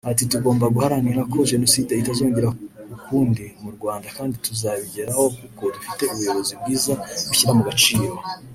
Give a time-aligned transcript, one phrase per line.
[0.11, 2.47] Ati “Tugomba guharanira ko Jenoside itazongera
[2.95, 6.93] ukundi mu Rwanda kandi tuzabigeraho kuko dufite ubuyobozi bwiza
[7.25, 8.15] bushyira mu gaciro